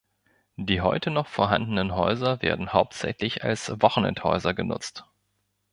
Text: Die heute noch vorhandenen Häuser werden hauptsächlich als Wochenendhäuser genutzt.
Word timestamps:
Die 0.55 0.81
heute 0.81 1.11
noch 1.11 1.27
vorhandenen 1.27 1.93
Häuser 1.95 2.41
werden 2.41 2.73
hauptsächlich 2.73 3.43
als 3.43 3.69
Wochenendhäuser 3.83 4.55
genutzt. 4.55 5.05